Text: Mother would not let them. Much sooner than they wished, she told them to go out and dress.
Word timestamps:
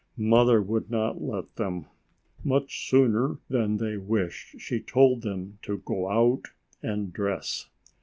Mother 0.17 0.63
would 0.63 0.89
not 0.89 1.21
let 1.21 1.57
them. 1.57 1.85
Much 2.43 2.89
sooner 2.89 3.37
than 3.49 3.77
they 3.77 3.97
wished, 3.97 4.59
she 4.59 4.79
told 4.79 5.21
them 5.21 5.59
to 5.61 5.77
go 5.85 6.09
out 6.09 6.47
and 6.81 7.13
dress. 7.13 7.69